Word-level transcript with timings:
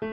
Halo. 0.00 0.08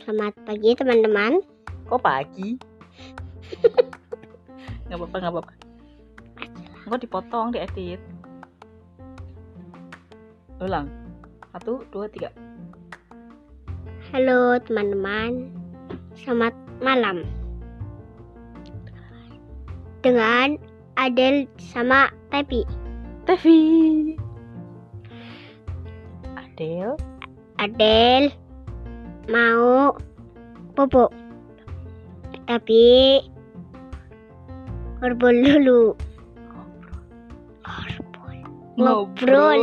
Selamat 0.00 0.32
pagi 0.48 0.72
teman-teman. 0.72 1.44
Kok 1.84 2.00
pagi? 2.00 2.56
nggak 4.88 4.96
apa-apa, 4.96 5.16
nggak 5.20 5.32
apa-apa. 5.36 5.52
Enggak 6.88 7.00
dipotong, 7.04 7.52
diedit. 7.52 8.00
Ulang. 10.64 10.88
Satu, 11.52 11.84
dua, 11.92 12.08
tiga. 12.08 12.32
Halo 14.16 14.56
teman-teman. 14.64 15.52
Selamat 16.16 16.56
malam. 16.80 17.43
Dengan 20.04 20.60
Adel 20.94 21.48
sama 21.56 22.12
Tepi. 22.28 22.60
Tevi. 23.24 23.60
Adel. 26.36 26.92
Adel 27.56 28.28
mau 29.32 29.96
bobo. 30.76 31.08
Tapi 32.44 32.84
ngobrol 35.00 35.36
dulu. 35.40 35.82
Ngobrol. 36.44 38.38
Ngobrol. 38.76 39.62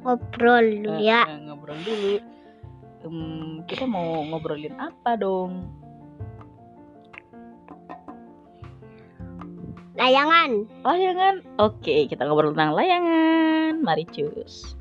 Ngobrol 0.00 0.66
dulu 0.84 0.96
Eh, 1.00 1.08
ya. 1.08 1.24
eh, 1.24 1.40
ngobrol 1.48 1.78
dulu. 1.80 2.12
Em, 3.00 3.16
kita 3.64 3.88
mau 3.88 4.20
ngobrolin 4.28 4.76
apa 4.76 5.16
dong? 5.16 5.64
Layangan. 9.98 10.70
Layangan. 10.86 11.34
Oke, 11.58 12.06
kita 12.06 12.22
ngobrol 12.22 12.54
tentang 12.54 12.78
layangan. 12.78 13.82
Mari 13.82 14.06
cus. 14.06 14.78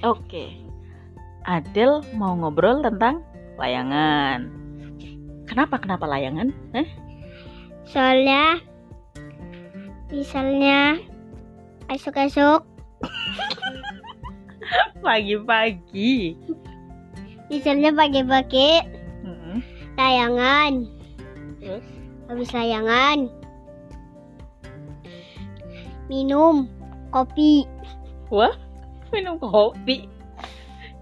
Oke. 0.00 0.56
Adel 1.44 2.00
mau 2.16 2.32
ngobrol 2.32 2.80
tentang 2.80 3.20
layangan. 3.60 4.48
Kenapa 5.44 5.76
kenapa 5.76 6.08
layangan? 6.08 6.56
Eh? 6.72 6.88
Soalnya 7.84 8.64
misalnya 10.08 10.96
esok-esok 11.92 12.64
Pagi-pagi. 15.04 16.38
misalnya 17.50 17.90
pagi-pagi 17.90 18.86
layangan 19.98 20.86
Terus? 21.58 21.84
habis 22.30 22.50
layangan 22.54 23.26
minum 26.06 26.70
kopi 27.10 27.66
Wah, 28.30 28.54
minum 29.10 29.42
kopi. 29.42 30.06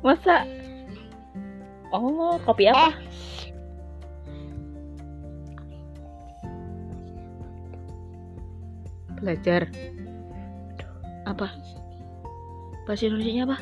Masa? 0.00 0.48
Oh, 1.92 2.41
kopi 2.41 2.72
apa? 2.72 2.89
Eh. 2.89 2.94
Belajar. 9.20 9.69
Apa? 11.28 11.52
Bahasa 12.89 13.05
Indonesia 13.05 13.44
apa? 13.44 13.58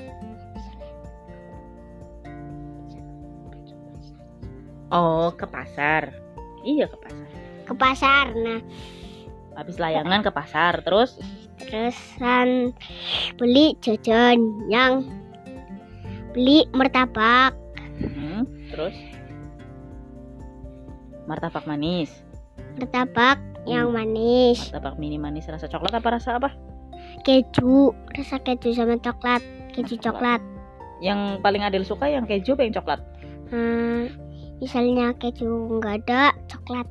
Oh, 4.94 5.34
ke 5.34 5.42
pasar. 5.50 6.14
Iya, 6.62 6.86
ke 6.86 6.98
pasar. 6.98 7.26
ke 7.66 7.74
pasar 7.74 8.26
nah 8.38 8.62
Habis 9.58 9.82
layangan 9.82 10.22
ke 10.22 10.30
pasar, 10.30 10.86
terus 10.86 11.18
terusan 11.58 12.70
beli 13.34 13.74
jajan 13.82 14.38
yang 14.70 15.02
beli 16.30 16.62
martabak 16.70 17.58
Hmm, 17.98 18.46
terus 18.70 18.94
martabak 21.26 21.66
manis. 21.66 22.12
martabak 22.78 23.40
yang 23.66 23.90
manis 23.90 24.70
Martabak 24.70 24.94
mini 25.00 25.18
manis 25.18 25.48
rasa 25.50 25.66
coklat 25.66 25.96
apa 25.98 26.08
rasa 26.22 26.38
apa? 26.38 26.54
Keju 27.26 27.90
rasa 28.14 28.38
keju 28.38 28.70
sama 28.70 28.94
coklat 28.96 29.42
keju 29.74 29.98
coklat 29.98 30.38
Yang 30.96 31.42
paling 31.42 31.60
Adel 31.60 31.82
suka 31.82 32.06
yang 32.06 32.24
keju 32.24 32.54
apa 32.54 32.62
yang 32.62 32.72
coklat? 32.72 33.00
Hmm, 33.46 34.08
misalnya 34.56 35.12
keju 35.12 35.50
nggak 35.76 36.00
ada 36.02 36.20
coklat 36.46 36.86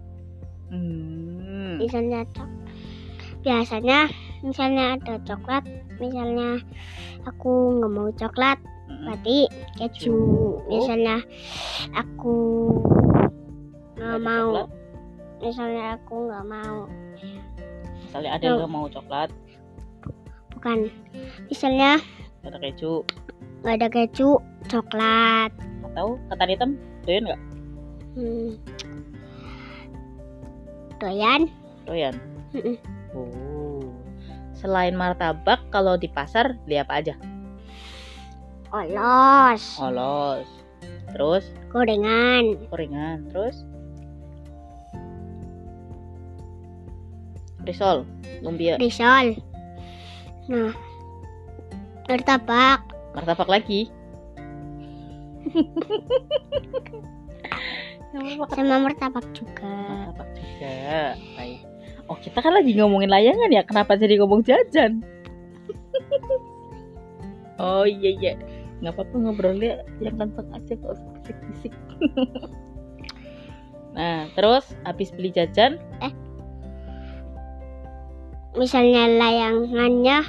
Hmm. 0.66 1.78
misalnya 1.78 2.26
cok 2.28 2.50
biasanya 3.42 4.10
misalnya 4.42 4.96
ada 4.96 5.22
coklat 5.24 5.62
misalnya 5.96 6.58
aku 7.24 7.52
nggak 7.76 7.92
mau 7.92 8.10
coklat 8.12 8.58
Mm-mm. 8.86 9.06
berarti 9.06 9.38
keju 9.76 10.18
misalnya 10.68 11.22
aku 11.94 12.36
nggak 13.96 14.10
Ada 14.12 14.22
mau 14.22 14.48
coklat. 14.52 14.68
misalnya 15.40 15.84
aku 15.96 16.14
nggak 16.26 16.46
mau 16.46 16.78
Misalnya 17.98 18.32
Oh. 18.48 18.58
nggak 18.58 18.72
mau 18.72 18.86
coklat, 18.88 19.30
bukan 20.66 20.90
misalnya 21.46 22.02
ada 22.42 22.58
keju. 22.58 23.06
nggak 23.62 23.76
ada 23.78 23.88
keju 23.94 24.42
coklat. 24.66 25.54
Atau 25.86 26.18
ketan 26.34 26.50
hitam, 26.50 26.72
doyan 27.06 27.30
nggak? 27.30 27.42
hmm. 28.18 28.50
doyan. 30.98 31.42
Doyan. 31.86 32.18
Oh. 33.14 33.94
Selain 34.58 34.98
martabak, 34.98 35.62
kalau 35.70 36.02
di 36.02 36.10
pasar 36.10 36.58
beli 36.66 36.82
apa 36.82 36.98
aja? 36.98 37.14
olos. 38.74 39.78
Olos. 39.78 40.50
Terus? 41.14 41.46
Gorengan. 41.70 42.58
Gorengan, 42.74 43.30
terus? 43.30 43.62
Risol, 47.70 48.02
lumpia, 48.42 48.82
risol 48.82 49.38
nah 50.46 50.72
martabak 52.06 52.80
martabak 53.16 53.50
lagi. 53.50 53.90
sama 58.56 58.80
martabak 58.80 59.26
juga 59.36 59.76
Martabak 60.16 60.30
juga. 60.40 61.20
Baik. 61.36 61.60
Oh, 62.06 62.18
kita 62.22 62.38
kan 62.40 62.54
lagi 62.54 62.78
ngomongin 62.78 63.10
layangan 63.10 63.50
ya. 63.50 63.66
Kenapa 63.66 63.98
jadi 63.98 64.22
ngomong 64.22 64.46
jajan? 64.46 65.02
oh 67.62 67.84
iya 67.84 68.10
iya. 68.22 68.34
Nggak 68.80 68.94
apa-apa 68.96 69.16
ngobrolnya 69.20 69.82
yang 70.00 70.16
gampang 70.16 70.48
aja 70.54 70.74
kok 70.78 70.96
bisik-bisik. 71.20 71.74
nah, 73.98 74.30
terus 74.38 74.72
habis 74.86 75.10
beli 75.12 75.34
jajan, 75.34 75.82
misalnya 78.56 79.08
layangannya 79.12 80.20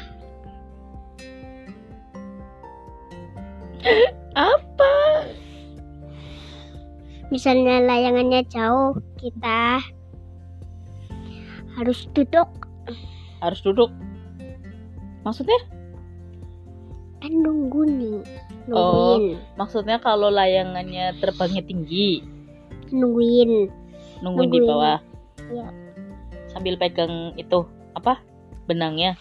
apa? 4.36 4.92
misalnya 7.28 7.82
layangannya 7.82 8.46
jauh 8.46 8.94
kita 9.18 9.82
harus 11.76 12.06
duduk 12.14 12.48
Harus 13.36 13.60
duduk. 13.60 13.92
Maksudnya? 15.20 15.60
kan 17.20 17.32
nunggu 17.32 17.84
nih 17.84 18.18
Oh. 18.72 19.20
nungguin 19.20 19.36
Maksudnya 19.54 20.00
kalau 20.00 20.32
layangannya 20.32 21.14
terbangnya 21.20 21.60
tinggi, 21.62 22.24
nungguin 22.90 23.68
nungguin 24.24 24.50
di 24.50 24.58
Nungguin. 24.58 24.64
bawah. 24.66 24.98
Iya. 25.52 25.68
Sambil 26.48 26.80
pegang 26.80 27.36
itu 27.36 27.68
apa? 27.96 28.20
Benangnya 28.68 29.16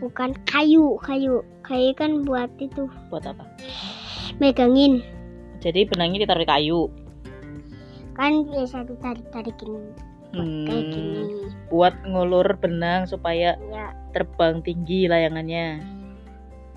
bukan 0.00 0.32
kayu 0.44 0.96
kayu 1.00 1.40
kayu 1.62 1.92
kan 1.96 2.24
buat 2.24 2.48
itu 2.60 2.84
buat 3.08 3.24
apa? 3.24 3.44
megangin 4.38 5.00
Jadi 5.60 5.84
benangnya 5.84 6.24
ditaruh 6.24 6.44
di 6.44 6.48
kayu. 6.48 6.80
kan 8.16 8.44
biasa 8.44 8.84
ditarik 8.84 9.24
tarikin 9.32 9.80
kayak 10.30 10.36
Hmm, 10.36 10.92
gini 10.92 11.22
buat 11.68 11.94
ngulur 12.04 12.46
benang 12.60 13.08
supaya 13.08 13.56
ya 13.72 13.92
terbang 14.12 14.60
tinggi 14.60 15.08
layangannya. 15.08 15.80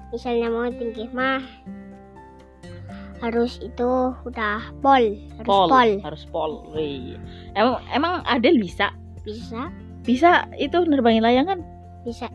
misalnya 0.10 0.48
mau 0.48 0.70
tinggi 0.70 1.10
mah 1.12 1.42
harus 3.20 3.60
itu 3.60 3.92
udah 4.24 4.60
pol 4.80 5.16
harus 5.40 5.48
Pol, 5.48 5.68
pol, 5.72 5.90
harus 6.04 6.24
pol. 6.28 6.52
Wih. 6.76 7.16
Emang 7.56 7.80
emang 7.90 8.20
Adel 8.28 8.60
bisa 8.60 8.92
bisa 9.24 9.72
bisa 10.04 10.48
itu 10.56 10.78
nerbangin 10.84 11.24
layangan. 11.24 11.60
bisa 12.04 12.28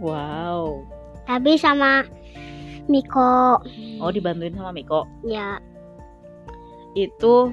Wow. 0.00 0.84
tapi 1.24 1.56
sama 1.56 2.04
Miko 2.86 3.60
Oh, 4.00 4.08
dibantuin 4.08 4.52
sama 4.52 4.72
Miko. 4.72 5.04
ya 5.22 5.60
Itu 6.92 7.52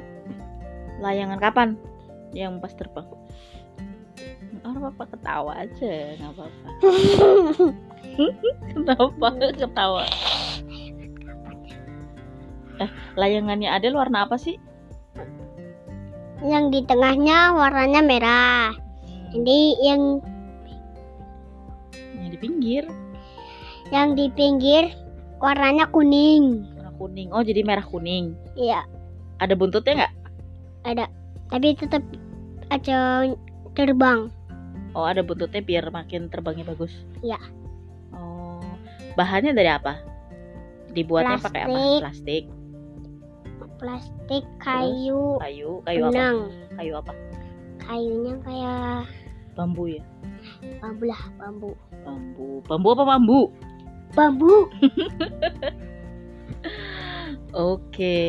layangan 0.97 1.37
kapan? 1.37 1.69
Yang 2.33 2.59
pas 2.59 2.73
terbang. 2.73 3.07
Oh, 4.65 4.75
apa 4.83 5.03
ketawa 5.07 5.53
aja, 5.63 6.17
nggak 6.17 6.31
apa-apa. 6.33 6.69
Kenapa 8.73 9.27
ketawa? 9.53 10.03
Eh, 12.77 12.89
layangannya 13.15 13.69
Adel 13.71 13.95
warna 13.95 14.25
apa 14.25 14.35
sih? 14.35 14.57
Yang 16.45 16.69
di 16.69 16.85
tengahnya 16.85 17.53
warnanya 17.57 18.01
merah 18.05 18.69
jadi 19.33 19.59
yang 19.83 20.01
Yang 22.17 22.29
di 22.29 22.37
pinggir 22.37 22.83
yang 23.89 24.07
di 24.13 24.25
pinggir 24.35 24.91
warnanya 25.39 25.87
kuning 25.89 26.67
warna 26.75 26.91
kuning. 26.97 27.29
Oh, 27.29 27.45
jadi 27.45 27.61
merah 27.61 27.85
kuning. 27.85 28.33
ya 28.57 28.83
Ada 29.37 29.53
buntutnya 29.53 30.05
nggak? 30.05 30.13
ada 30.87 31.05
tapi 31.51 31.75
tetap 31.75 31.99
aja 32.71 33.27
terbang 33.75 34.31
Oh, 34.97 35.05
ada 35.05 35.21
buntutnya 35.21 35.61
biar 35.61 35.93
makin 35.93 36.25
terbangnya 36.25 36.65
bagus. 36.65 36.89
Iya. 37.21 37.37
Oh, 38.17 38.65
bahannya 39.13 39.53
dari 39.53 39.69
apa? 39.69 40.01
Dibuatnya 40.89 41.37
pakai 41.37 41.69
apa? 41.69 41.77
Plastik. 42.01 42.49
Plastik, 43.77 44.16
plastik 44.27 44.43
kayu 44.59 45.39
kayu, 45.39 45.71
kayu 45.87 46.03
apa? 46.03 46.11
benang 46.11 46.37
Kayu 46.75 46.93
apa? 46.99 47.13
kayunya 47.79 48.33
kayak 48.43 49.07
Bambu 49.55 49.87
ya. 49.89 50.03
bambu 50.83 51.03
lah 51.07 51.23
bambu 51.39 51.71
Bambu. 52.03 52.59
Bambu 52.67 52.87
apa 52.93 53.03
bambu? 53.07 53.41
bambu 54.13 54.53
Oke. 57.57 58.19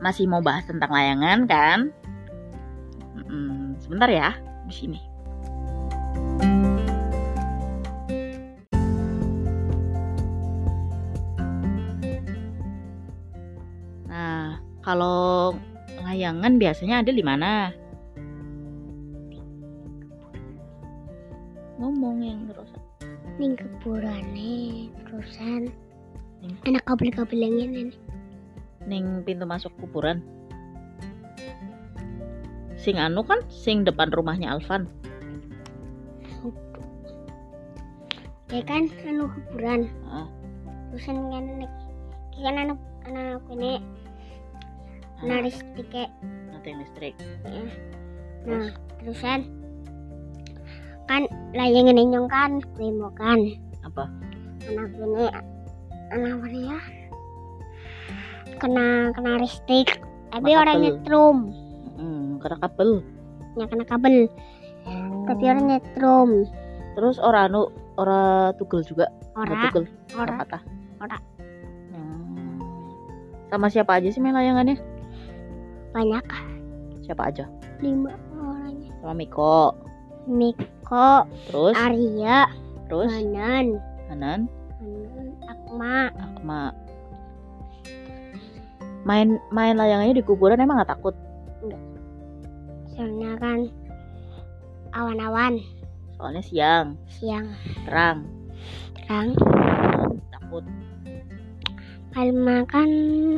Masih 0.00 0.30
mau 0.30 0.40
bahas 0.40 0.64
tentang 0.64 0.88
layangan 0.94 1.44
kan? 1.50 1.78
Mm, 3.28 3.76
sebentar 3.82 4.08
ya, 4.08 4.32
di 4.64 4.72
sini. 4.72 5.00
Layangan 16.28 16.60
biasanya 16.60 17.00
ada 17.00 17.08
di 17.08 17.24
mana? 17.24 17.72
Ngomong 21.80 22.20
yang 22.20 22.44
terus. 22.52 22.68
ning 23.38 23.54
kuburane 23.54 24.90
terusan 25.06 25.70
Ning. 26.42 26.58
anak 26.66 26.82
kabel-kabel 26.90 27.38
yang 27.38 27.54
ini 27.70 27.94
ning 28.84 29.22
pintu 29.24 29.48
masuk 29.48 29.72
kuburan. 29.80 30.20
Sing 32.76 33.00
anu 33.00 33.24
kan 33.24 33.40
sing 33.48 33.88
depan 33.88 34.12
rumahnya 34.12 34.52
Alvan. 34.52 34.84
ya 38.52 38.60
kan 38.68 38.84
anu 39.08 39.32
kuburan 39.32 39.88
Ah. 40.12 40.28
terusan 40.92 41.16
kan 41.32 41.44
kan 42.36 42.54
anak 42.58 42.80
anak 43.08 43.40
ini 43.48 43.80
Ah, 45.18 45.24
naris 45.26 45.58
tiket 45.74 46.10
nanti 46.48 46.70
listrik. 46.74 47.14
ya. 47.44 47.62
nah 48.46 48.70
terusan 48.98 49.40
kan 51.04 51.22
layangan 51.52 51.98
inyong 51.98 52.28
kan 52.28 52.62
mau 52.78 53.10
kan 53.12 53.38
Apa? 53.82 54.04
anak 54.64 54.90
ini 54.94 55.26
anak 56.12 56.52
ya 56.52 56.78
kena 58.58 59.10
kena 59.10 59.38
listrik 59.38 59.98
tapi 60.28 60.50
Kena 60.50 60.60
orang 60.60 60.76
kabel. 60.76 60.84
nyetrum 60.86 61.36
Hmm, 61.98 62.26
karena 62.38 62.58
kabel. 62.60 62.90
ya 63.54 63.64
kena 63.66 63.84
kabel 63.84 64.16
tapi 65.26 65.44
orang 65.44 65.66
nyetrum 65.68 66.30
Terus 66.94 67.14
ora 67.18 67.46
anu 67.46 67.70
ora 67.94 68.50
tugel 68.58 68.82
juga. 68.82 69.06
Ora 69.38 69.46
ora 69.46 69.62
tugel. 69.64 69.84
Ora 70.18 70.22
ora 70.24 70.34
patah. 70.42 70.62
Ora. 70.98 71.14
Hmm. 71.94 72.58
Sama 73.46 73.70
siapa 73.70 73.94
aja 73.94 74.10
sih 74.10 74.18
main 74.18 74.34
layangannya? 74.34 74.82
Banyak. 75.92 76.24
Siapa 77.04 77.28
aja? 77.32 77.48
lima 77.78 78.10
orangnya. 78.34 78.90
Sama 79.00 79.14
Miko. 79.14 79.74
Miko 80.28 81.24
Terus? 81.48 81.74
Arya 81.78 82.50
terus? 82.90 83.08
Hanan. 83.12 83.78
Hanan, 84.08 84.40
Hanan 84.80 85.28
Akma. 85.46 85.96
Akma. 86.16 86.62
Main 89.06 89.40
main 89.54 89.76
layangannya 89.78 90.20
di 90.20 90.24
kuburan 90.26 90.60
emang 90.60 90.82
gak 90.84 90.98
takut? 90.98 91.14
soalnya 92.98 93.38
kan 93.38 93.70
awan-awan. 94.90 95.62
Soalnya 96.18 96.42
siang, 96.42 96.98
siang. 97.06 97.46
Terang, 97.86 98.26
terang. 98.98 99.38
Takut. 100.34 100.66
kalau 102.10 102.34
makan 102.34 102.90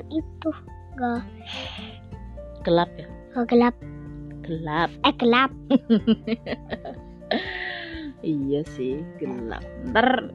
itu 0.09 0.51
gak 0.97 1.21
Gelap 2.61 2.91
ya? 2.97 3.07
gak 3.33 3.47
gelap 3.49 3.75
Gelap. 4.43 4.91
eh 5.05 5.15
gelap 5.15 5.51
Iya 8.21 8.61
sih, 8.77 9.01
gelap. 9.17 9.65
Ntar 9.89 10.29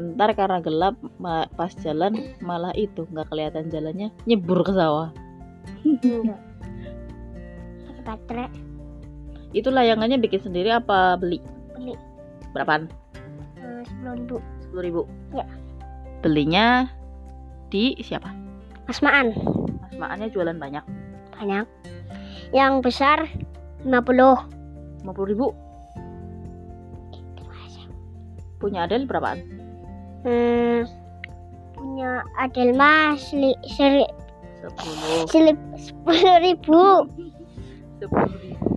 ntar 0.00 0.32
karena 0.32 0.62
gelap 0.64 0.96
pas 1.52 1.68
jalan 1.84 2.16
malah 2.40 2.72
itu 2.72 3.04
nggak 3.04 3.28
kelihatan 3.28 3.68
jalannya 3.68 4.08
nyebur 4.24 4.64
ke 4.64 4.72
sawah. 4.72 5.12
pakai 7.84 8.00
baterai 8.00 8.48
Itu 9.52 9.68
layangannya 9.68 10.16
bikin 10.16 10.40
sendiri 10.40 10.72
apa 10.72 11.20
beli? 11.20 11.42
beli 11.76 11.92
Berapaan? 12.56 12.88
eh, 13.58 13.82
sebelum 13.84 14.24
du 14.24 14.36
Sepuluh 14.64 14.82
ribu. 14.86 15.02
Ya. 15.34 15.44
Belinya 16.22 16.86
di 17.68 17.98
siapa? 18.00 18.30
Asmaan 18.86 19.34
Asmaannya 19.90 20.30
jualan 20.30 20.56
banyak. 20.56 20.84
Banyak 21.40 21.64
yang 22.52 22.84
besar 22.84 23.24
50 23.82 23.88
Lima 25.00 25.16
puluh 25.16 25.28
ribu. 25.32 25.46
Punya 28.60 28.84
Adel 28.84 29.08
berapaan? 29.08 29.40
hmm, 30.20 30.84
punya 31.72 32.20
Adelma 32.36 33.16
seli, 33.16 33.56
seri, 33.64 34.04
Sepuluh. 34.60 35.24
selip 35.32 35.56
sepuluh 35.80 36.36
ribu 36.44 37.08
Sepuluh 37.96 38.36
ribu. 38.44 38.68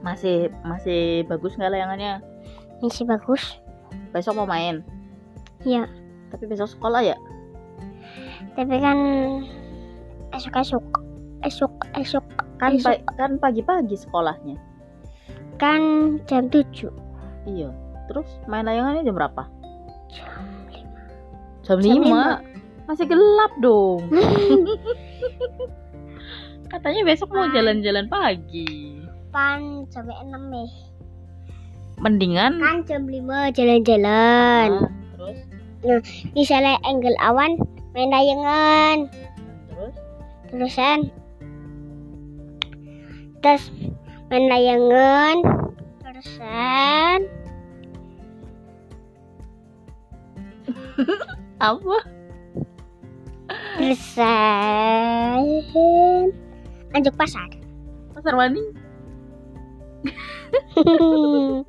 Masih 0.00 0.48
masih 0.64 1.28
bagus 1.28 1.52
nggak 1.60 1.76
layangannya? 1.76 2.24
masih 2.80 3.04
bagus 3.04 3.60
Besok 4.16 4.40
mau 4.40 4.48
main. 4.48 4.80
ya 5.60 5.84
Tapi 6.32 6.48
besok 6.48 6.72
sekolah 6.72 7.04
ya? 7.04 7.16
tapi 8.56 8.80
kan 8.80 8.96
esok 10.36 10.54
esok 10.54 10.84
esok 11.42 11.72
esok 11.96 12.24
Kan 12.56 12.72
Besok. 12.74 12.88
pa- 12.88 13.04
kan 13.16 13.30
pagi-pagi 13.36 13.92
sekolahnya. 13.94 14.56
kan 15.56 15.80
jam 16.24 16.48
7 16.48 16.88
Iya. 17.44 17.68
Terus 18.06 18.24
main 18.46 18.64
layangannya 18.64 19.02
jam 19.02 19.12
berapa? 19.12 19.44
Jam 20.08 20.40
Jam 21.62 21.78
5. 21.78 22.40
Masih 22.86 23.04
gelap 23.04 23.52
dong. 23.58 24.08
Katanya 26.66 27.02
besok 27.04 27.28
mau 27.30 27.44
Ah. 27.44 27.52
jalan-jalan 27.52 28.06
pagi. 28.06 28.98
pan 29.28 29.84
sampai 29.86 30.16
6 30.22 30.48
nih 30.48 30.70
Mendingan 31.98 32.56
kan 32.56 32.80
jam 32.82 33.04
5 33.04 33.20
jalan-jalan 33.52 34.70
Ah, 34.80 34.88
terus 35.84 36.06
misalnya 36.32 36.80
angle 36.82 37.12
awan 37.18 37.60
main 37.92 38.08
layangan 38.08 39.12
terusan 40.50 41.10
terus 43.42 43.70
main 44.30 44.50
layangan 44.50 45.36
terusan 46.02 47.20
apa? 51.60 51.98
terusan 53.76 55.40
lanjut 56.90 57.14
pasar 57.14 57.48
Pasar 58.16 58.32
Wani? 58.32 58.64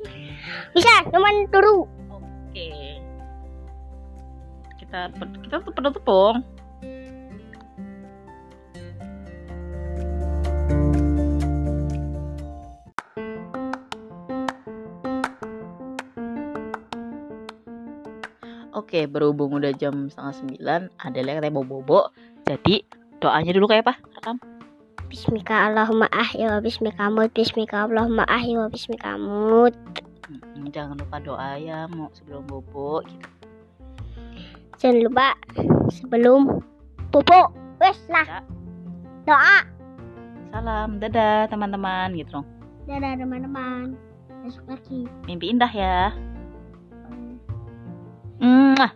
bisa 0.72 0.93
cuman 1.12 1.43
turu 1.51 1.84
Oke. 2.57 2.98
Kita 4.81 5.13
kita 5.13 5.55
tuh 5.62 5.74
penutup 5.75 6.01
dong. 6.01 6.41
Oke, 18.88 19.03
berhubung 19.03 19.51
udah 19.51 19.75
jam 19.75 20.08
setengah 20.08 20.32
sembilan, 20.32 20.82
Adele 21.03 21.36
katanya 21.36 21.60
mau 21.60 21.67
bobo. 21.67 22.08
Jadi 22.48 22.88
doanya 23.20 23.51
dulu 23.51 23.67
kayak 23.67 23.84
apa? 23.84 24.00
Rekam. 24.15 24.39
Bismika 25.12 25.67
Allahumma 25.67 26.08
ahya 26.15 26.56
wa 26.56 26.60
bismika 26.63 27.12
mut 27.12 27.36
Bismika 27.36 27.84
Allahumma 27.84 28.24
ahya 28.32 28.63
wa 28.63 28.72
bismika 28.72 29.20
mut 29.20 29.75
Hmm, 30.27 30.72
jangan 30.72 30.96
lupa 31.00 31.20
doa 31.20 31.60
ya 31.60 31.88
mau 31.91 32.08
sebelum 32.15 32.48
bobo 32.48 33.03
gitu. 33.03 33.27
Jangan 34.79 35.00
lupa 35.03 35.27
sebelum 35.91 36.63
pupuk 37.12 37.51
Wes 37.84 38.00
lah 38.08 38.24
Ya. 38.24 38.39
Doa 39.27 39.58
Salam, 40.56 41.03
dadah 41.03 41.51
teman-teman 41.51 42.15
gitu 42.15 42.39
dong. 42.39 42.48
Dadah 42.88 43.20
teman-teman 43.20 44.00
Besok 44.48 44.63
lagi 44.72 45.12
Mimpi 45.27 45.51
indah 45.51 45.72
ya. 45.75 46.15
Mwah, 48.77 48.93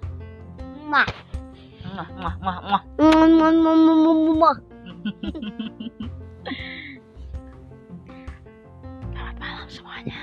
Mwah 0.90 1.08
mwah, 1.96 2.08
mwah, 2.18 2.36
mwah, 2.42 2.58
mwah. 2.70 2.84
Mwah, 3.00 3.30
mwah, 3.30 3.54
mwah, 3.54 3.78
mwah, 3.78 4.16
mwah, 4.16 4.36
mwah. 4.38 4.58
Selamat 9.14 9.36
malam 9.42 9.68
semuanya. 9.70 10.18